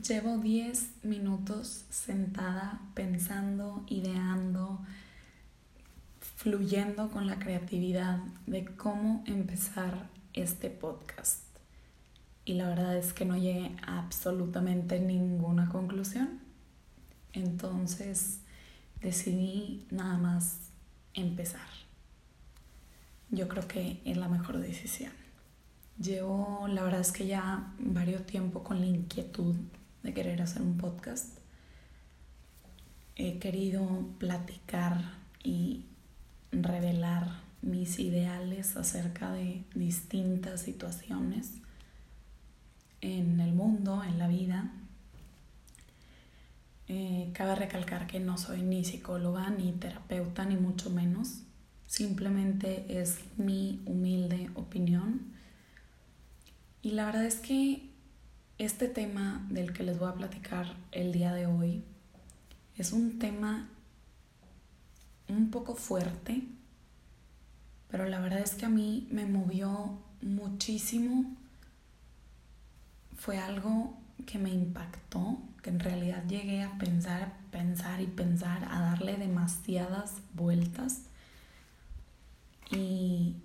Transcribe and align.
Llevo 0.00 0.38
10 0.38 1.04
minutos 1.04 1.84
sentada 1.90 2.80
pensando, 2.94 3.84
ideando, 3.86 4.80
fluyendo 6.18 7.10
con 7.10 7.26
la 7.26 7.38
creatividad 7.38 8.20
de 8.46 8.64
cómo 8.64 9.22
empezar 9.26 10.08
este 10.32 10.70
podcast. 10.70 11.42
Y 12.46 12.54
la 12.54 12.70
verdad 12.70 12.96
es 12.96 13.12
que 13.12 13.26
no 13.26 13.36
llegué 13.36 13.76
a 13.86 13.98
absolutamente 13.98 14.98
ninguna 14.98 15.68
conclusión. 15.68 16.40
Entonces 17.34 18.40
decidí 19.02 19.86
nada 19.90 20.16
más 20.16 20.70
empezar. 21.12 21.68
Yo 23.28 23.46
creo 23.46 23.68
que 23.68 24.00
es 24.06 24.16
la 24.16 24.28
mejor 24.28 24.56
decisión. 24.56 25.12
Llevo, 25.98 26.66
la 26.66 26.82
verdad 26.82 27.02
es 27.02 27.12
que 27.12 27.26
ya 27.26 27.74
varios 27.78 28.24
tiempo 28.24 28.64
con 28.64 28.80
la 28.80 28.86
inquietud 28.86 29.54
de 30.02 30.14
querer 30.14 30.42
hacer 30.42 30.62
un 30.62 30.76
podcast. 30.76 31.38
He 33.16 33.38
querido 33.38 34.08
platicar 34.18 35.00
y 35.42 35.86
revelar 36.50 37.40
mis 37.62 37.98
ideales 37.98 38.76
acerca 38.76 39.32
de 39.32 39.64
distintas 39.74 40.62
situaciones 40.62 41.52
en 43.00 43.40
el 43.40 43.52
mundo, 43.52 44.02
en 44.02 44.18
la 44.18 44.28
vida. 44.28 44.72
Eh, 46.88 47.30
cabe 47.32 47.54
recalcar 47.54 48.06
que 48.06 48.20
no 48.20 48.36
soy 48.38 48.62
ni 48.62 48.84
psicóloga, 48.84 49.50
ni 49.50 49.72
terapeuta, 49.72 50.44
ni 50.44 50.56
mucho 50.56 50.90
menos. 50.90 51.42
Simplemente 51.86 53.00
es 53.00 53.18
mi 53.36 53.80
humilde 53.86 54.50
opinión. 54.54 55.32
Y 56.82 56.92
la 56.92 57.06
verdad 57.06 57.24
es 57.24 57.36
que 57.36 57.91
este 58.58 58.88
tema 58.88 59.46
del 59.50 59.72
que 59.72 59.82
les 59.82 59.98
voy 59.98 60.08
a 60.08 60.14
platicar 60.14 60.76
el 60.92 61.12
día 61.12 61.32
de 61.32 61.46
hoy 61.46 61.82
es 62.76 62.92
un 62.92 63.18
tema 63.18 63.68
un 65.28 65.50
poco 65.50 65.74
fuerte, 65.74 66.42
pero 67.90 68.06
la 68.06 68.20
verdad 68.20 68.40
es 68.40 68.54
que 68.54 68.66
a 68.66 68.70
mí 68.70 69.08
me 69.10 69.26
movió 69.26 69.98
muchísimo. 70.20 71.36
Fue 73.16 73.38
algo 73.38 73.96
que 74.26 74.38
me 74.38 74.50
impactó, 74.50 75.38
que 75.62 75.70
en 75.70 75.80
realidad 75.80 76.24
llegué 76.26 76.62
a 76.62 76.76
pensar, 76.78 77.34
pensar 77.50 78.00
y 78.00 78.06
pensar, 78.06 78.64
a 78.70 78.80
darle 78.80 79.16
demasiadas 79.16 80.14
vueltas. 80.34 81.02
Y, 82.70 83.36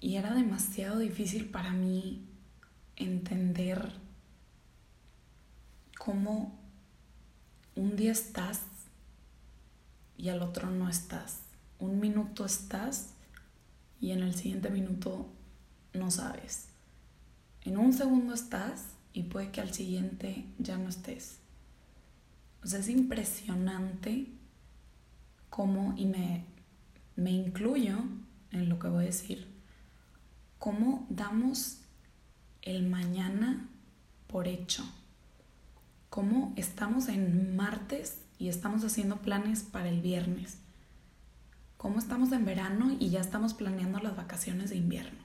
y 0.00 0.16
era 0.16 0.34
demasiado 0.34 0.98
difícil 0.98 1.48
para 1.48 1.70
mí 1.72 2.26
entender 2.96 3.92
cómo 6.00 6.58
un 7.76 7.94
día 7.94 8.12
estás 8.12 8.62
y 10.16 10.30
al 10.30 10.40
otro 10.40 10.70
no 10.70 10.88
estás. 10.88 11.40
Un 11.78 12.00
minuto 12.00 12.46
estás 12.46 13.10
y 14.00 14.12
en 14.12 14.22
el 14.22 14.34
siguiente 14.34 14.70
minuto 14.70 15.28
no 15.92 16.10
sabes. 16.10 16.68
En 17.64 17.76
un 17.76 17.92
segundo 17.92 18.32
estás 18.32 18.94
y 19.12 19.24
puede 19.24 19.50
que 19.50 19.60
al 19.60 19.74
siguiente 19.74 20.46
ya 20.58 20.78
no 20.78 20.88
estés. 20.88 21.38
Es 22.64 22.88
impresionante 22.88 24.28
cómo, 25.50 25.92
y 25.98 26.06
me, 26.06 26.46
me 27.16 27.30
incluyo 27.30 27.98
en 28.52 28.70
lo 28.70 28.78
que 28.78 28.88
voy 28.88 29.04
a 29.04 29.08
decir, 29.08 29.46
cómo 30.58 31.06
damos 31.10 31.82
el 32.62 32.88
mañana 32.88 33.68
por 34.28 34.48
hecho 34.48 34.82
cómo 36.10 36.52
estamos 36.56 37.08
en 37.08 37.56
martes 37.56 38.18
y 38.38 38.48
estamos 38.48 38.84
haciendo 38.84 39.18
planes 39.18 39.62
para 39.62 39.88
el 39.88 40.02
viernes. 40.02 40.58
Cómo 41.76 41.98
estamos 41.98 42.32
en 42.32 42.44
verano 42.44 42.96
y 42.98 43.10
ya 43.10 43.20
estamos 43.20 43.54
planeando 43.54 44.00
las 44.00 44.16
vacaciones 44.16 44.70
de 44.70 44.76
invierno. 44.76 45.20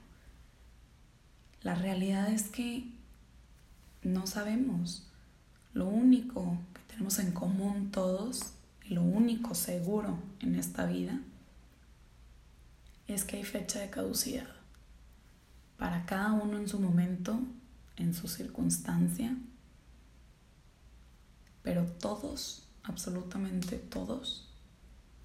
La 1.62 1.74
realidad 1.74 2.30
es 2.30 2.44
que 2.44 2.88
no 4.02 4.28
sabemos. 4.28 5.10
Lo 5.74 5.86
único 5.86 6.56
que 6.72 6.80
tenemos 6.94 7.18
en 7.18 7.32
común 7.32 7.90
todos 7.90 8.52
y 8.84 8.94
lo 8.94 9.02
único 9.02 9.54
seguro 9.56 10.18
en 10.38 10.54
esta 10.54 10.86
vida 10.86 11.20
es 13.08 13.24
que 13.24 13.38
hay 13.38 13.44
fecha 13.44 13.80
de 13.80 13.90
caducidad. 13.90 14.46
Para 15.76 16.06
cada 16.06 16.32
uno 16.32 16.56
en 16.58 16.68
su 16.68 16.78
momento, 16.78 17.40
en 17.96 18.14
su 18.14 18.28
circunstancia, 18.28 19.36
pero 21.66 21.84
todos, 21.84 22.62
absolutamente 22.84 23.76
todos, 23.76 24.48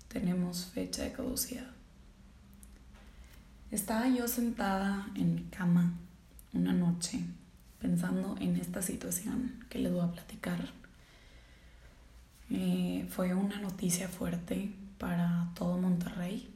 tenemos 0.07 0.65
fecha 0.65 1.03
de 1.03 1.11
caducidad. 1.11 1.69
Estaba 3.69 4.07
yo 4.07 4.27
sentada 4.27 5.07
en 5.13 5.35
mi 5.35 5.43
cama 5.43 5.93
una 6.51 6.73
noche 6.73 7.23
pensando 7.79 8.35
en 8.39 8.55
esta 8.55 8.81
situación 8.81 9.63
que 9.69 9.77
les 9.77 9.93
voy 9.93 10.01
a 10.01 10.11
platicar. 10.11 10.67
Eh, 12.49 13.07
fue 13.11 13.35
una 13.35 13.61
noticia 13.61 14.09
fuerte 14.09 14.73
para 14.97 15.51
todo 15.53 15.77
Monterrey. 15.77 16.51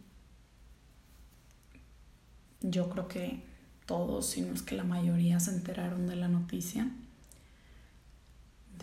Yo 2.62 2.90
creo 2.90 3.08
que 3.08 3.44
todos, 3.86 4.32
si 4.32 4.42
no 4.42 4.52
es 4.52 4.64
que 4.64 4.76
la 4.76 4.84
mayoría, 4.84 5.40
se 5.40 5.52
enteraron 5.52 6.08
de 6.08 6.16
la 6.16 6.28
noticia 6.28 6.90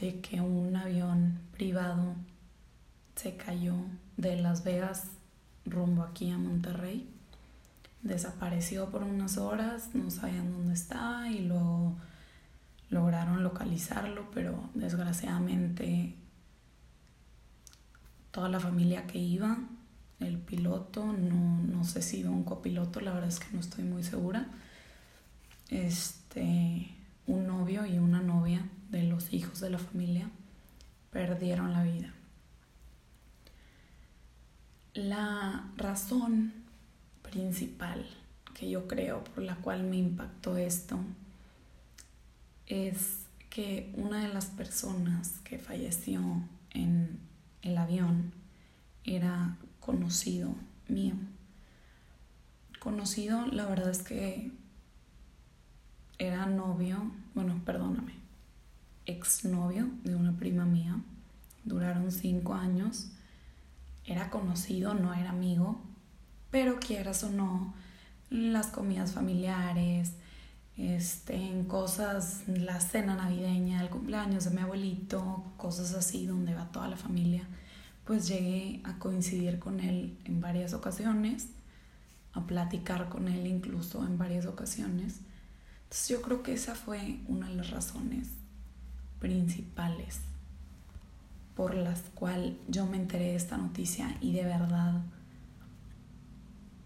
de 0.01 0.21
que 0.21 0.41
un 0.41 0.77
avión 0.77 1.39
privado 1.53 2.15
se 3.17 3.37
cayó 3.37 3.75
de 4.17 4.37
Las 4.37 4.65
Vegas 4.65 5.09
rumbo 5.65 6.03
aquí 6.03 6.31
a 6.31 6.39
Monterrey. 6.39 7.09
Desapareció 8.03 8.91
por 8.91 9.03
unas 9.03 9.39
horas, 9.39 9.95
no 9.95 10.11
sabían 10.11 10.51
dónde 10.53 10.75
estaba 10.75 11.29
y 11.29 11.41
luego 11.41 11.97
lograron 12.91 13.43
localizarlo, 13.43 14.31
pero 14.35 14.69
desgraciadamente 14.75 16.17
toda 18.33 18.49
la 18.49 18.61
familia 18.61 19.07
que 19.07 19.19
iba, 19.19 19.59
el 20.21 20.39
piloto, 20.39 21.07
no, 21.07 21.63
no 21.63 21.85
sé 21.85 22.03
si 22.03 22.21
iba 22.21 22.31
un 22.31 22.45
copiloto, 22.45 23.01
la 23.01 23.13
verdad 23.13 23.29
es 23.29 23.41
que 23.41 23.53
no 23.53 23.61
estoy 23.61 23.85
muy 23.85 24.03
segura, 24.03 24.47
este, 25.69 26.95
un 27.27 27.47
novio 27.47 27.87
y 27.87 27.99
una 27.99 28.21
novia 28.21 28.69
de 28.91 29.05
los 29.05 29.22
hijos 29.33 29.61
de 29.61 29.71
la 29.71 29.79
familia 29.79 30.31
perdieron 31.11 31.73
la 31.73 31.83
vida. 31.83 32.13
La 34.95 35.71
razón 35.77 36.53
principal 37.23 38.07
que 38.55 38.69
yo 38.69 38.87
creo 38.87 39.25
por 39.25 39.43
la 39.43 39.57
cual 39.57 39.85
me 39.85 39.97
impactó 39.97 40.57
esto 40.57 40.99
es 42.67 43.27
que 43.49 43.93
una 43.97 44.27
de 44.27 44.33
las 44.33 44.47
personas 44.47 45.41
que 45.45 45.59
falleció 45.59 46.21
en 46.71 47.19
el 47.63 47.79
avión 47.79 48.33
era 49.05 49.57
conocido 49.81 50.55
mío. 50.89 51.15
Conocido, 52.79 53.47
la 53.47 53.67
verdad 53.67 53.91
es 53.91 54.03
que 54.03 54.53
era 56.19 56.47
novio, 56.47 57.11
bueno, 57.35 57.61
perdóname, 57.65 58.22
exnovio 59.07 59.89
de 60.05 60.15
una 60.15 60.37
prima 60.37 60.65
mía. 60.65 61.01
Duraron 61.65 62.11
cinco 62.11 62.55
años. 62.55 63.09
Era 64.05 64.31
conocido, 64.31 64.95
no 64.95 65.15
era 65.15 65.31
amigo, 65.31 65.81
pero 66.51 66.81
quieras 66.81 67.23
o 67.23 67.31
no, 67.31 67.73
las 68.31 68.67
comidas 68.67 69.13
familiares, 69.13 70.15
este, 70.77 71.37
en 71.37 71.65
cosas, 71.65 72.43
la 72.49 72.81
cena 72.81 73.15
navideña, 73.15 73.81
el 73.81 73.91
cumpleaños 73.91 74.45
de 74.45 74.51
mi 74.51 74.61
abuelito, 74.61 75.45
cosas 75.57 75.95
así 75.95 76.27
donde 76.27 76.55
va 76.55 76.73
toda 76.73 76.89
la 76.89 76.97
familia, 76.97 77.47
pues 78.05 78.27
llegué 78.27 78.81
a 78.83 78.99
coincidir 78.99 79.61
con 79.61 79.79
él 79.79 80.19
en 80.25 80.41
varias 80.41 80.75
ocasiones, 80.75 81.49
a 82.33 82.45
platicar 82.45 83.09
con 83.09 83.29
él 83.29 83.47
incluso 83.47 84.05
en 84.05 84.19
varias 84.19 84.47
ocasiones. 84.47 85.21
Entonces 85.85 86.09
yo 86.09 86.23
creo 86.23 86.43
que 86.43 86.55
esa 86.55 86.75
fue 86.75 87.21
una 87.29 87.49
de 87.49 87.55
las 87.55 87.71
razones 87.71 88.42
principales 89.23 90.21
por 91.55 91.75
las 91.75 92.01
cuales 92.17 92.55
yo 92.67 92.87
me 92.87 92.97
enteré 92.97 93.27
de 93.27 93.37
esta 93.37 93.57
noticia 93.57 94.17
y 94.21 94.33
de 94.33 94.45
verdad, 94.45 95.01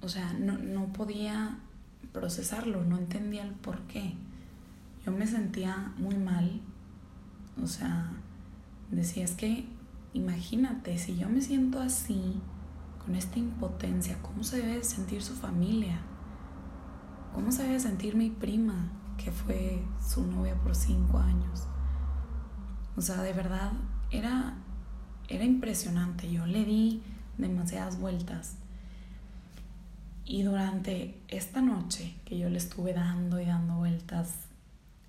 o 0.02 0.08
sea, 0.08 0.34
no, 0.34 0.58
no 0.58 0.92
podía 0.92 1.58
procesarlo, 2.12 2.84
no 2.84 2.98
entendía 2.98 3.42
el 3.42 3.52
por 3.52 3.80
qué. 3.86 4.12
Yo 5.06 5.12
me 5.12 5.26
sentía 5.26 5.94
muy 5.96 6.16
mal, 6.16 6.60
o 7.62 7.66
sea, 7.66 8.12
decía, 8.90 9.24
es 9.24 9.32
que 9.32 9.66
imagínate, 10.12 10.98
si 10.98 11.16
yo 11.16 11.30
me 11.30 11.40
siento 11.40 11.80
así, 11.80 12.38
con 13.02 13.14
esta 13.14 13.38
impotencia, 13.38 14.20
¿cómo 14.20 14.44
se 14.44 14.60
debe 14.60 14.84
sentir 14.84 15.22
su 15.22 15.32
familia? 15.32 16.00
¿Cómo 17.32 17.50
se 17.50 17.62
debe 17.62 17.80
sentir 17.80 18.14
mi 18.14 18.28
prima, 18.28 18.92
que 19.16 19.32
fue 19.32 19.82
su 20.06 20.26
novia 20.26 20.54
por 20.56 20.74
cinco 20.74 21.16
años? 21.16 21.66
O 22.96 23.02
sea, 23.02 23.22
de 23.22 23.32
verdad 23.32 23.72
era, 24.10 24.54
era 25.28 25.44
impresionante. 25.44 26.30
Yo 26.30 26.46
le 26.46 26.64
di 26.64 27.02
demasiadas 27.38 27.98
vueltas. 27.98 28.54
Y 30.24 30.42
durante 30.42 31.20
esta 31.28 31.60
noche 31.60 32.16
que 32.24 32.38
yo 32.38 32.48
le 32.48 32.58
estuve 32.58 32.92
dando 32.92 33.40
y 33.40 33.44
dando 33.44 33.76
vueltas 33.76 34.34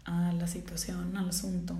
a 0.06 0.31
la 0.34 0.48
situación, 0.48 1.18
al 1.18 1.30
asunto, 1.30 1.75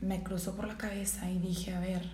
me 0.00 0.22
cruzó 0.22 0.54
por 0.54 0.66
la 0.66 0.76
cabeza 0.76 1.30
y 1.30 1.38
dije, 1.38 1.74
a 1.74 1.80
ver, 1.80 2.10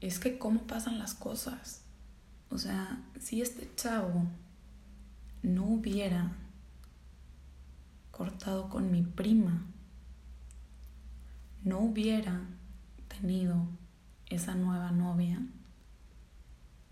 es 0.00 0.18
que 0.18 0.38
cómo 0.38 0.62
pasan 0.62 0.98
las 0.98 1.14
cosas. 1.14 1.82
O 2.50 2.58
sea, 2.58 3.02
si 3.18 3.42
este 3.42 3.68
chavo 3.74 4.26
no 5.42 5.64
hubiera 5.64 6.32
cortado 8.16 8.68
con 8.68 8.92
mi 8.92 9.02
prima, 9.02 9.66
no 11.64 11.80
hubiera 11.80 12.46
tenido 13.08 13.66
esa 14.26 14.54
nueva 14.54 14.92
novia, 14.92 15.42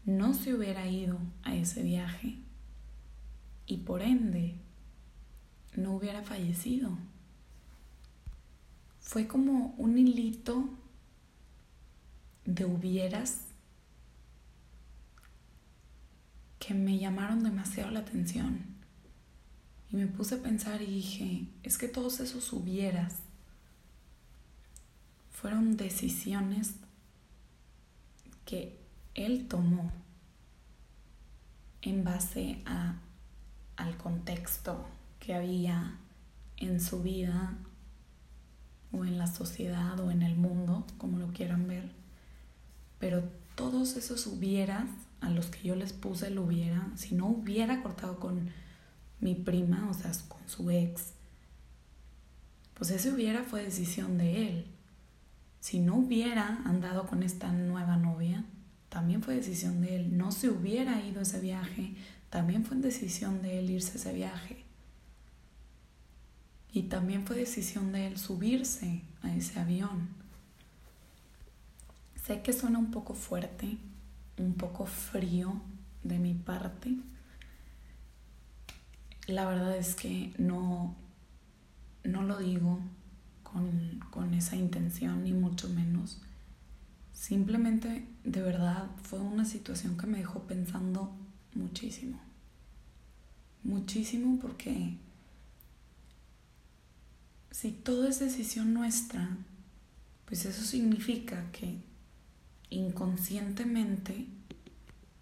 no 0.05 0.35
se 0.35 0.53
hubiera 0.53 0.89
ido 0.89 1.21
a 1.45 1.55
ese 1.55 1.85
viaje 1.85 2.39
y 3.67 3.79
por 3.79 4.03
ende 4.03 4.57
no 5.77 5.93
hubiera 5.93 6.23
fallecido. 6.23 6.99
Fue 8.99 9.29
como 9.29 9.75
un 9.79 9.97
hilito 9.99 10.71
de 12.45 12.65
hubieras 12.65 13.43
que 16.59 16.75
me 16.75 16.99
llamaron 16.99 17.45
demasiado 17.45 17.93
la 17.93 18.01
atención. 18.01 18.72
Y 19.93 19.97
me 19.97 20.06
puse 20.06 20.37
a 20.37 20.43
pensar 20.43 20.81
y 20.81 20.87
dije, 20.87 21.47
es 21.62 21.77
que 21.77 21.87
todos 21.87 22.21
esos 22.21 22.53
hubieras 22.53 23.17
fueron 25.31 25.77
decisiones 25.77 26.77
que 28.47 28.79
él 29.15 29.49
tomó 29.49 29.93
en 31.83 32.05
base 32.05 32.62
a, 32.65 32.97
al 33.77 33.97
contexto 33.97 34.87
que 35.21 35.35
había 35.35 35.99
en 36.56 36.81
su 36.81 37.03
vida 37.03 37.55
o 38.93 39.05
en 39.05 39.19
la 39.19 39.27
sociedad 39.27 39.99
o 40.00 40.11
en 40.11 40.23
el 40.23 40.37
mundo, 40.37 40.87
como 40.97 41.19
lo 41.19 41.33
quieran 41.33 41.67
ver. 41.67 41.91
Pero 42.99 43.25
todos 43.56 43.97
esos 43.97 44.27
hubieras 44.27 44.89
a 45.21 45.31
los 45.31 45.47
que 45.47 45.69
yo 45.69 45.77
les 45.77 45.93
puse 45.93 46.29
el 46.29 46.39
hubiera, 46.39 46.89
si 46.97 47.15
no 47.15 47.27
hubiera 47.27 47.83
cortado 47.83 48.19
con 48.19 48.50
mi 49.23 49.35
prima, 49.35 49.89
o 49.89 49.95
sea, 49.95 50.13
con 50.29 50.47
su 50.47 50.71
ex, 50.71 51.15
pues 52.75 52.91
ese 52.91 53.13
hubiera 53.13 53.45
fue 53.45 53.63
decisión 53.63 54.19
de 54.19 54.49
él. 54.49 54.67
Si 55.61 55.79
no 55.79 55.95
hubiera 55.95 56.61
andado 56.65 57.07
con 57.07 57.23
esta 57.23 57.53
nueva 57.53 57.97
novia, 57.97 58.45
también 58.89 59.23
fue 59.23 59.37
decisión 59.37 59.81
de 59.81 59.97
él. 59.97 60.19
No 60.19 60.33
se 60.33 60.51
hubiera 60.51 61.01
ido 61.01 61.23
ese 61.23 61.39
viaje, 61.39 61.95
también 62.29 62.65
fue 62.65 62.77
decisión 62.77 63.41
de 63.41 63.61
él 63.61 63.71
irse 63.71 63.99
ese 63.99 64.13
viaje. 64.13 64.65
Y 66.73 66.85
también 66.85 67.25
fue 67.25 67.37
decisión 67.37 67.93
de 67.93 68.09
él 68.09 68.19
subirse 68.19 69.03
a 69.23 69.33
ese 69.33 69.61
avión. 69.61 70.09
Sé 72.27 72.43
que 72.43 72.53
suena 72.53 72.81
un 72.81 72.91
poco 72.91 73.15
fuerte, 73.15 73.79
un 74.39 74.55
poco 74.55 74.87
frío 74.87 75.61
de 76.03 76.19
mi 76.19 76.35
parte. 76.35 76.97
La 79.32 79.46
verdad 79.46 79.75
es 79.79 79.94
que 79.94 80.34
no, 80.37 80.94
no 82.05 82.23
lo 82.23 82.37
digo 82.37 82.81
con, 83.43 83.99
con 84.11 84.34
esa 84.34 84.56
intención, 84.56 85.25
ni 85.25 85.32
mucho 85.32 85.70
menos. 85.70 86.20
Simplemente, 87.14 88.06
de 88.25 88.43
verdad, 88.43 88.90
fue 89.02 89.20
una 89.20 89.46
situación 89.46 89.96
que 89.96 90.06
me 90.06 90.19
dejó 90.19 90.40
pensando 90.43 91.17
muchísimo. 91.55 92.20
Muchísimo 93.62 94.38
porque 94.38 94.99
si 97.50 97.70
todo 97.70 98.06
es 98.06 98.20
decisión 98.20 98.75
nuestra, 98.75 99.38
pues 100.26 100.44
eso 100.44 100.62
significa 100.62 101.50
que 101.52 101.79
inconscientemente, 102.69 104.26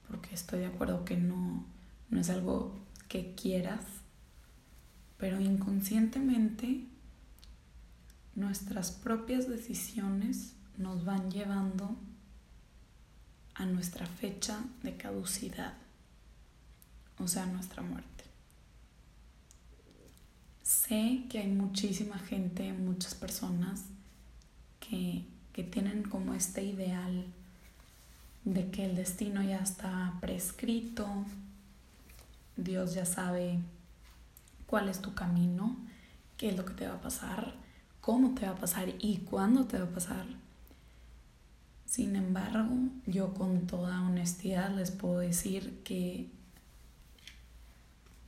porque 0.08 0.34
estoy 0.34 0.58
de 0.58 0.66
acuerdo 0.66 1.04
que 1.04 1.16
no, 1.16 1.64
no 2.08 2.20
es 2.20 2.28
algo 2.28 2.74
que 3.06 3.34
quieras, 3.34 3.99
pero 5.20 5.38
inconscientemente 5.38 6.86
nuestras 8.34 8.90
propias 8.90 9.48
decisiones 9.48 10.54
nos 10.78 11.04
van 11.04 11.30
llevando 11.30 11.94
a 13.54 13.66
nuestra 13.66 14.06
fecha 14.06 14.64
de 14.82 14.96
caducidad, 14.96 15.74
o 17.18 17.28
sea, 17.28 17.44
nuestra 17.44 17.82
muerte. 17.82 18.24
Sé 20.62 21.24
que 21.28 21.40
hay 21.40 21.48
muchísima 21.48 22.18
gente, 22.18 22.72
muchas 22.72 23.14
personas 23.14 23.84
que, 24.78 25.26
que 25.52 25.62
tienen 25.62 26.02
como 26.02 26.32
este 26.32 26.64
ideal 26.64 27.26
de 28.46 28.70
que 28.70 28.86
el 28.86 28.96
destino 28.96 29.42
ya 29.42 29.58
está 29.58 30.16
prescrito, 30.22 31.06
Dios 32.56 32.94
ya 32.94 33.04
sabe 33.04 33.58
cuál 34.70 34.88
es 34.88 35.02
tu 35.02 35.14
camino, 35.14 35.76
qué 36.36 36.50
es 36.50 36.56
lo 36.56 36.64
que 36.64 36.74
te 36.74 36.86
va 36.86 36.94
a 36.94 37.00
pasar, 37.00 37.54
cómo 38.00 38.36
te 38.36 38.46
va 38.46 38.52
a 38.52 38.56
pasar 38.56 38.88
y 39.00 39.16
cuándo 39.16 39.66
te 39.66 39.76
va 39.76 39.86
a 39.86 39.90
pasar. 39.92 40.26
Sin 41.86 42.14
embargo, 42.14 42.68
yo 43.04 43.34
con 43.34 43.66
toda 43.66 44.00
honestidad 44.00 44.70
les 44.76 44.92
puedo 44.92 45.18
decir 45.18 45.82
que 45.82 46.30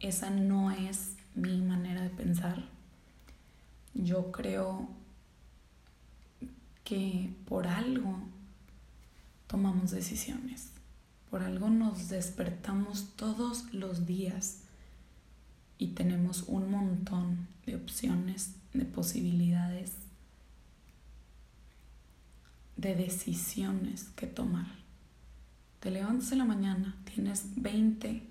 esa 0.01 0.31
no 0.31 0.73
es 0.73 1.15
mi 1.37 1.63
manera 1.63 2.03
de 2.03 2.11
pensar. 2.11 2.65
Yo 3.95 4.33
creo 4.33 4.89
que 6.83 7.33
por 7.47 7.69
algo 7.69 8.19
tomamos 9.47 9.93
decisiones. 9.93 10.71
Por 11.31 11.45
algo 11.45 11.71
nos 11.71 12.09
despertamos 12.09 13.13
todos 13.15 13.73
los 13.73 14.07
días 14.07 14.63
y 15.83 15.89
tenemos 15.89 16.45
un 16.47 16.71
montón 16.71 17.49
de 17.67 17.75
opciones, 17.77 18.55
de 18.73 18.85
posibilidades, 18.85 19.93
de 22.77 22.95
decisiones 22.95 24.05
que 24.15 24.27
tomar. 24.27 24.67
Te 25.81 25.91
levantas 25.91 26.31
en 26.33 26.39
la 26.39 26.45
mañana, 26.45 26.97
tienes 27.05 27.47
20 27.57 28.23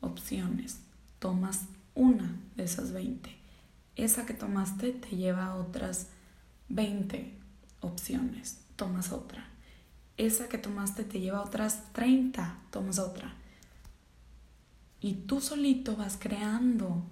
opciones, 0.00 0.80
tomas 1.18 1.66
una 1.94 2.36
de 2.56 2.64
esas 2.64 2.92
20. 2.92 3.30
Esa 3.96 4.26
que 4.26 4.34
tomaste 4.34 4.92
te 4.92 5.16
lleva 5.16 5.46
a 5.46 5.54
otras 5.54 6.08
20 6.68 7.32
opciones, 7.80 8.58
tomas 8.76 9.12
otra 9.12 9.50
esa 10.26 10.48
que 10.50 10.58
tomaste 10.58 11.04
te 11.04 11.18
lleva 11.18 11.38
a 11.38 11.42
otras 11.42 11.92
30, 11.94 12.58
tomas 12.70 12.98
otra. 12.98 13.32
Y 15.00 15.14
tú 15.14 15.40
solito 15.40 15.96
vas 15.96 16.16
creando 16.18 17.04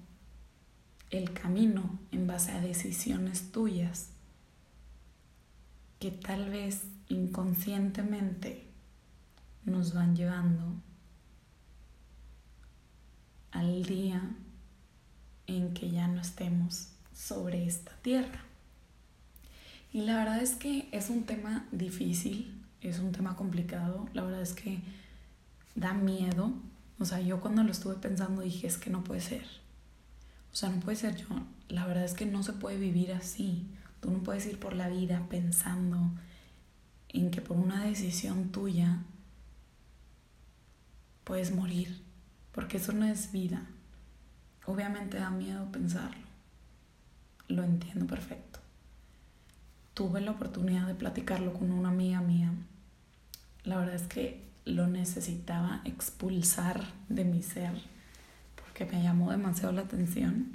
el 1.11 1.33
camino 1.33 1.99
en 2.13 2.27
base 2.27 2.53
a 2.53 2.61
decisiones 2.61 3.51
tuyas 3.51 4.11
que 5.99 6.11
tal 6.11 6.51
vez 6.51 6.83
inconscientemente 7.09 8.67
nos 9.65 9.95
van 9.95 10.15
llevando 10.15 10.75
al 13.51 13.85
día 13.85 14.23
en 15.47 15.73
que 15.75 15.91
ya 15.91 16.07
no 16.07 16.21
estemos 16.21 16.91
sobre 17.13 17.67
esta 17.67 17.93
tierra. 18.03 18.45
Y 19.93 20.03
la 20.03 20.19
verdad 20.19 20.43
es 20.43 20.55
que 20.55 20.89
es 20.93 21.09
un 21.09 21.25
tema 21.25 21.67
difícil, 21.73 22.63
es 22.83 22.99
un 22.99 23.13
tema 23.13 23.37
complicado. 23.37 24.07
La 24.13 24.23
verdad 24.23 24.43
es 24.43 24.53
que 24.53 24.81
da 25.75 25.95
miedo. 25.95 26.53
O 26.99 27.05
sea, 27.05 27.21
yo 27.21 27.41
cuando 27.41 27.63
lo 27.63 27.71
estuve 27.71 27.95
pensando 27.95 28.43
dije, 28.43 28.67
es 28.67 28.79
que 28.79 28.91
no 28.91 29.05
puede 29.05 29.21
ser. 29.21 29.45
O 30.53 30.57
sea, 30.57 30.71
no 30.71 30.81
puede 30.81 30.97
ser 30.97 31.17
yo. 31.17 31.27
La 31.69 31.87
verdad 31.87 32.05
es 32.05 32.15
que 32.15 32.27
no 32.27 32.43
se 32.43 32.53
puede 32.53 32.79
vivir 32.79 33.13
así. 33.13 33.67
Tú 34.01 34.11
no 34.11 34.23
puedes 34.23 34.47
ir 34.47 34.59
por 34.59 34.75
la 34.75 34.89
vida 34.89 35.27
pensando 35.29 36.11
en 37.09 37.31
que 37.31 37.41
por 37.41 37.57
una 37.57 37.85
decisión 37.85 38.51
tuya 38.51 38.99
puedes 41.25 41.55
morir. 41.55 42.03
Porque 42.53 42.79
eso 42.79 42.93
no 42.93 43.05
es 43.05 43.31
vida. 43.33 43.67
Obviamente 44.67 45.19
da 45.19 45.31
miedo 45.31 45.71
pensarlo. 45.71 46.27
Lo 47.47 47.63
entiendo 47.63 48.07
perfecto 48.07 48.59
tuve 49.99 50.21
la 50.21 50.31
oportunidad 50.31 50.87
de 50.87 50.95
platicarlo 50.95 51.53
con 51.53 51.73
una 51.73 51.89
amiga 51.89 52.21
mía. 52.21 52.53
La 53.65 53.79
verdad 53.79 53.97
es 53.97 54.07
que 54.07 54.48
lo 54.69 54.87
necesitaba 54.87 55.81
expulsar 55.85 56.85
de 57.09 57.25
mi 57.25 57.43
ser 57.43 57.73
porque 58.55 58.85
me 58.85 59.03
llamó 59.03 59.31
demasiado 59.31 59.73
la 59.73 59.83
atención. 59.83 60.55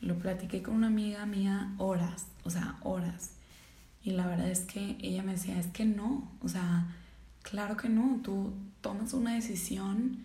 Lo 0.00 0.16
platiqué 0.18 0.62
con 0.62 0.74
una 0.74 0.88
amiga 0.88 1.26
mía 1.26 1.72
horas, 1.78 2.26
o 2.44 2.50
sea, 2.50 2.76
horas. 2.82 3.30
Y 4.04 4.12
la 4.12 4.26
verdad 4.26 4.48
es 4.48 4.60
que 4.60 4.96
ella 5.00 5.22
me 5.22 5.32
decía, 5.32 5.58
es 5.58 5.66
que 5.68 5.84
no, 5.84 6.30
o 6.40 6.48
sea, 6.48 6.94
claro 7.42 7.76
que 7.76 7.88
no, 7.88 8.20
tú 8.22 8.52
tomas 8.80 9.12
una 9.12 9.34
decisión, 9.34 10.24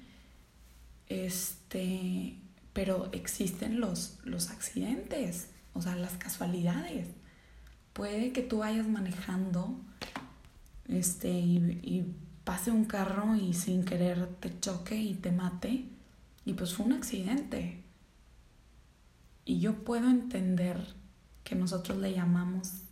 este, 1.08 2.38
pero 2.74 3.10
existen 3.14 3.80
los, 3.80 4.20
los 4.26 4.52
accidentes, 4.52 5.50
o 5.74 5.82
sea, 5.82 5.96
las 5.96 6.14
casualidades. 6.14 7.08
Puede 7.94 8.32
que 8.32 8.42
tú 8.42 8.60
vayas 8.60 8.88
manejando 8.88 9.80
este, 10.88 11.30
y, 11.30 11.58
y 11.82 12.06
pase 12.44 12.72
un 12.72 12.86
carro 12.86 13.36
y 13.36 13.54
sin 13.54 13.86
querer 13.86 14.28
te 14.40 14.60
choque 14.60 14.96
y 14.96 15.14
te 15.16 15.32
mate, 15.32 15.86
y 16.46 16.54
pues 16.54 16.74
fue 16.74 16.86
un 16.86 16.94
accidente. 16.94 17.82
Y 19.46 19.60
yo 19.60 19.84
puedo 19.84 20.10
entender 20.10 20.78
que 21.44 21.56
nosotros 21.56 21.98
le 21.98 22.14
llamamos, 22.14 22.84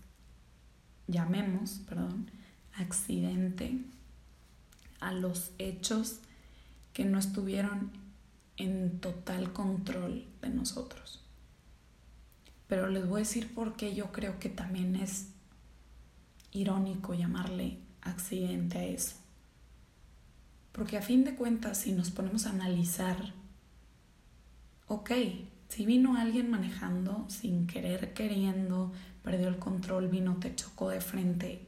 llamemos, 1.07 1.81
perdón, 1.87 2.29
accidente 2.73 3.79
a 4.99 5.13
los 5.13 5.51
hechos 5.57 6.19
que 6.93 7.05
no 7.05 7.17
estuvieron 7.19 7.91
en 8.57 8.99
total 8.99 9.53
control 9.53 10.25
de 10.41 10.49
nosotros. 10.49 11.21
Pero 12.67 12.87
les 12.87 13.07
voy 13.07 13.17
a 13.21 13.23
decir 13.23 13.53
por 13.53 13.75
qué 13.75 13.95
yo 13.95 14.11
creo 14.11 14.39
que 14.39 14.49
también 14.49 14.95
es 14.95 15.27
irónico 16.51 17.13
llamarle 17.13 17.79
accidente 18.01 18.77
a 18.77 18.83
eso. 18.85 19.20
Porque 20.71 20.97
a 20.97 21.01
fin 21.01 21.23
de 21.23 21.35
cuentas, 21.35 21.77
si 21.77 21.91
nos 21.91 22.11
ponemos 22.11 22.45
a 22.45 22.51
analizar, 22.51 23.33
ok, 24.87 25.11
si 25.67 25.85
vino 25.85 26.15
alguien 26.15 26.49
manejando 26.49 27.25
sin 27.29 27.67
querer, 27.67 28.13
queriendo, 28.13 28.91
perdió 29.23 29.47
el 29.47 29.57
control, 29.57 30.07
vino, 30.07 30.37
te 30.37 30.55
chocó 30.55 30.89
de 30.89 31.01
frente 31.01 31.67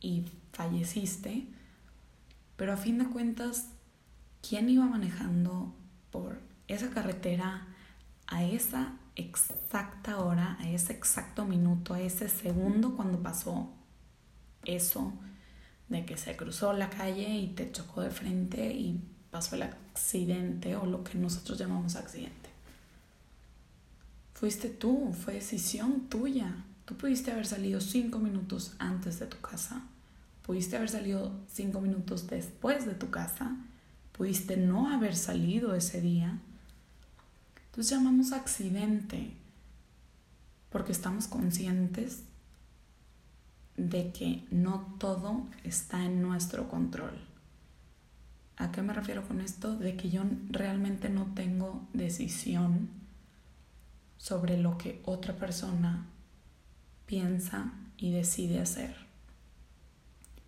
y 0.00 0.24
falleciste, 0.52 1.46
pero 2.56 2.72
a 2.72 2.76
fin 2.76 2.98
de 2.98 3.06
cuentas, 3.06 3.68
¿quién 4.46 4.68
iba 4.68 4.84
manejando 4.84 5.74
por 6.10 6.40
esa 6.68 6.90
carretera 6.90 7.66
a 8.26 8.44
esa 8.44 8.96
exacta 9.16 10.18
hora, 10.20 10.56
a 10.60 10.68
ese 10.68 10.92
exacto 10.92 11.44
minuto, 11.44 11.94
a 11.94 12.00
ese 12.00 12.28
segundo 12.28 12.96
cuando 12.96 13.22
pasó 13.22 13.70
eso 14.64 15.12
de 15.88 16.04
que 16.04 16.16
se 16.16 16.36
cruzó 16.36 16.72
la 16.72 16.90
calle 16.90 17.28
y 17.28 17.48
te 17.48 17.70
chocó 17.70 18.00
de 18.00 18.10
frente 18.10 18.72
y 18.72 19.00
pasó 19.30 19.56
el 19.56 19.62
accidente 19.62 20.76
o 20.76 20.86
lo 20.86 21.04
que 21.04 21.18
nosotros 21.18 21.58
llamamos 21.58 21.96
accidente? 21.96 22.50
Fuiste 24.34 24.68
tú, 24.68 25.12
fue 25.12 25.34
decisión 25.34 26.08
tuya. 26.08 26.54
Tú 26.84 26.96
pudiste 26.96 27.30
haber 27.30 27.46
salido 27.46 27.80
cinco 27.80 28.18
minutos 28.18 28.74
antes 28.78 29.18
de 29.18 29.26
tu 29.26 29.40
casa. 29.40 29.82
Pudiste 30.42 30.76
haber 30.76 30.90
salido 30.90 31.32
cinco 31.50 31.80
minutos 31.80 32.26
después 32.26 32.84
de 32.84 32.94
tu 32.94 33.10
casa. 33.10 33.56
Pudiste 34.12 34.56
no 34.56 34.90
haber 34.90 35.16
salido 35.16 35.74
ese 35.74 36.00
día. 36.00 36.38
Entonces 37.66 37.96
llamamos 37.96 38.32
accidente 38.32 39.34
porque 40.70 40.92
estamos 40.92 41.26
conscientes 41.28 42.24
de 43.76 44.12
que 44.12 44.44
no 44.50 44.96
todo 44.98 45.46
está 45.64 46.04
en 46.04 46.22
nuestro 46.22 46.68
control. 46.68 47.18
¿A 48.56 48.70
qué 48.70 48.82
me 48.82 48.92
refiero 48.92 49.26
con 49.26 49.40
esto? 49.40 49.76
De 49.76 49.96
que 49.96 50.10
yo 50.10 50.22
realmente 50.50 51.08
no 51.08 51.26
tengo 51.34 51.86
decisión 51.92 52.88
sobre 54.16 54.56
lo 54.58 54.78
que 54.78 55.02
otra 55.04 55.34
persona 55.34 56.06
piensa 57.06 57.72
y 57.96 58.12
decide 58.12 58.60
hacer. 58.60 58.94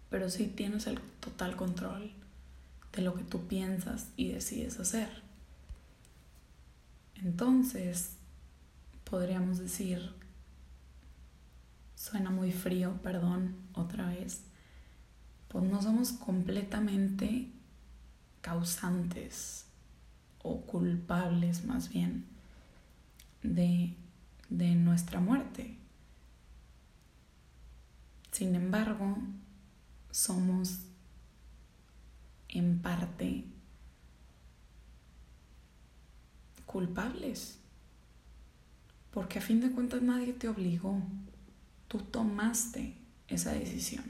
Pero 0.08 0.30
sí 0.30 0.46
tienes 0.46 0.86
el 0.86 1.00
total 1.20 1.56
control 1.56 2.12
de 2.92 3.02
lo 3.02 3.14
que 3.14 3.24
tú 3.24 3.46
piensas 3.48 4.08
y 4.16 4.28
decides 4.28 4.78
hacer. 4.78 5.22
Entonces, 7.16 8.12
podríamos 9.04 9.58
decir, 9.58 10.12
suena 12.06 12.30
muy 12.30 12.52
frío, 12.52 13.00
perdón, 13.02 13.56
otra 13.74 14.06
vez, 14.06 14.42
pues 15.48 15.64
no 15.64 15.82
somos 15.82 16.12
completamente 16.12 17.50
causantes 18.42 19.66
o 20.42 20.60
culpables 20.60 21.64
más 21.64 21.88
bien 21.88 22.26
de, 23.42 23.96
nuestra 24.48 25.18
muerte. 25.18 25.76
Sin 28.30 28.54
embargo, 28.54 29.18
somos 30.12 30.78
en 32.48 32.78
parte 32.78 33.44
culpables. 36.66 37.58
Porque 39.10 39.40
a 39.40 39.42
fin 39.42 39.60
de 39.60 39.72
cuentas 39.72 40.02
nadie 40.02 40.34
te 40.34 40.48
obligó. 40.48 41.02
Tú 41.88 41.98
tomaste 41.98 42.94
esa 43.28 43.52
decisión. 43.52 44.04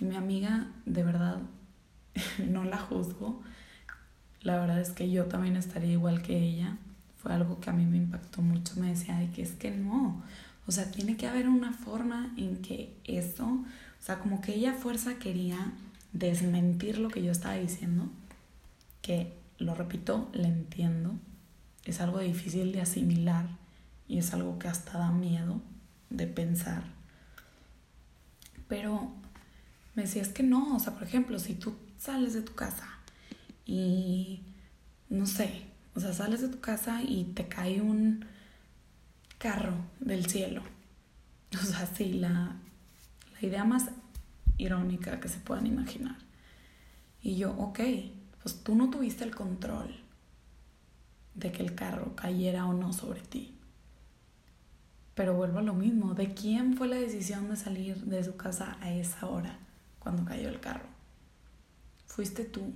Y 0.00 0.04
mi 0.04 0.16
amiga, 0.16 0.68
de 0.86 1.02
verdad, 1.02 1.40
no 2.48 2.64
la 2.64 2.78
juzgo. 2.78 3.42
La 4.42 4.58
verdad 4.58 4.80
es 4.80 4.90
que 4.90 5.10
yo 5.10 5.26
también 5.26 5.56
estaría 5.56 5.92
igual 5.92 6.22
que 6.22 6.36
ella 6.36 6.76
fue 7.16 7.32
algo 7.32 7.58
que 7.58 7.70
a 7.70 7.72
mí 7.72 7.86
me 7.86 7.96
impactó 7.96 8.42
mucho. 8.42 8.74
Me 8.78 8.90
decía, 8.90 9.18
de 9.18 9.30
que 9.30 9.42
es 9.42 9.52
que 9.52 9.70
no, 9.70 10.22
o 10.66 10.72
sea, 10.72 10.90
tiene 10.90 11.16
que 11.16 11.26
haber 11.26 11.48
una 11.48 11.72
forma 11.72 12.32
en 12.36 12.62
que 12.62 12.94
eso, 13.04 13.46
o 13.46 14.02
sea, 14.02 14.18
como 14.18 14.40
que 14.40 14.54
ella 14.54 14.74
fuerza 14.74 15.18
quería 15.18 15.72
desmentir 16.12 16.98
lo 16.98 17.08
que 17.08 17.22
yo 17.22 17.32
estaba 17.32 17.54
diciendo, 17.54 18.08
que 19.02 19.32
lo 19.58 19.74
repito, 19.74 20.30
le 20.32 20.48
entiendo, 20.48 21.14
es 21.84 22.00
algo 22.00 22.18
difícil 22.18 22.72
de 22.72 22.82
asimilar 22.82 23.46
y 24.08 24.18
es 24.18 24.32
algo 24.34 24.58
que 24.58 24.68
hasta 24.68 24.98
da 24.98 25.10
miedo 25.10 25.60
de 26.10 26.26
pensar. 26.26 26.84
Pero 28.68 29.12
me 29.94 30.02
decía, 30.02 30.22
es 30.22 30.28
que 30.28 30.42
no, 30.42 30.76
o 30.76 30.80
sea, 30.80 30.94
por 30.94 31.04
ejemplo, 31.04 31.38
si 31.38 31.54
tú 31.54 31.74
sales 31.98 32.34
de 32.34 32.42
tu 32.42 32.54
casa 32.54 32.88
y, 33.64 34.42
no 35.08 35.26
sé, 35.26 35.66
o 35.94 36.00
sea, 36.00 36.12
sales 36.12 36.40
de 36.40 36.48
tu 36.48 36.60
casa 36.60 37.02
y 37.02 37.24
te 37.34 37.46
cae 37.48 37.80
un 37.80 38.24
carro 39.38 39.74
del 40.00 40.26
cielo. 40.26 40.62
O 41.54 41.64
sea, 41.64 41.86
sí, 41.86 42.14
la, 42.14 42.56
la 43.32 43.46
idea 43.46 43.64
más 43.64 43.84
irónica 44.58 45.20
que 45.20 45.28
se 45.28 45.38
puedan 45.38 45.68
imaginar. 45.68 46.16
Y 47.22 47.36
yo, 47.36 47.52
ok, 47.52 47.78
pues 48.42 48.62
tú 48.64 48.74
no 48.74 48.90
tuviste 48.90 49.22
el 49.22 49.34
control 49.34 49.94
de 51.34 51.52
que 51.52 51.62
el 51.62 51.74
carro 51.74 52.14
cayera 52.16 52.66
o 52.66 52.72
no 52.72 52.92
sobre 52.92 53.20
ti. 53.20 53.53
Pero 55.14 55.34
vuelvo 55.34 55.60
a 55.60 55.62
lo 55.62 55.74
mismo, 55.74 56.14
¿de 56.14 56.34
quién 56.34 56.76
fue 56.76 56.88
la 56.88 56.96
decisión 56.96 57.48
de 57.48 57.56
salir 57.56 57.96
de 58.04 58.24
su 58.24 58.36
casa 58.36 58.76
a 58.80 58.92
esa 58.92 59.26
hora 59.28 59.58
cuando 60.00 60.24
cayó 60.24 60.48
el 60.48 60.60
carro? 60.60 60.88
Fuiste 62.06 62.44
tú. 62.44 62.72